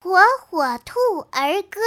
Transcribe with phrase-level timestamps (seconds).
[0.00, 0.16] 火
[0.48, 1.80] 火兔儿歌。